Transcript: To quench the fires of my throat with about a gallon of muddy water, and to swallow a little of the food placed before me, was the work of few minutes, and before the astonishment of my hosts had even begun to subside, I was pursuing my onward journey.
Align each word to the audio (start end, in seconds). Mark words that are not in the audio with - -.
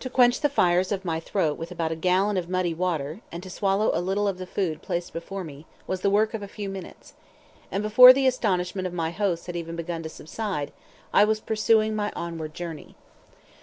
To 0.00 0.10
quench 0.10 0.42
the 0.42 0.50
fires 0.50 0.92
of 0.92 1.06
my 1.06 1.20
throat 1.20 1.56
with 1.56 1.70
about 1.70 1.90
a 1.90 1.96
gallon 1.96 2.36
of 2.36 2.50
muddy 2.50 2.74
water, 2.74 3.22
and 3.32 3.42
to 3.42 3.48
swallow 3.48 3.90
a 3.94 4.00
little 4.02 4.28
of 4.28 4.36
the 4.36 4.46
food 4.46 4.82
placed 4.82 5.14
before 5.14 5.42
me, 5.42 5.64
was 5.86 6.02
the 6.02 6.10
work 6.10 6.34
of 6.34 6.50
few 6.50 6.68
minutes, 6.68 7.14
and 7.72 7.82
before 7.82 8.12
the 8.12 8.26
astonishment 8.26 8.86
of 8.86 8.92
my 8.92 9.10
hosts 9.10 9.46
had 9.46 9.56
even 9.56 9.74
begun 9.74 10.02
to 10.02 10.10
subside, 10.10 10.70
I 11.14 11.24
was 11.24 11.40
pursuing 11.40 11.96
my 11.96 12.12
onward 12.14 12.52
journey. 12.52 12.94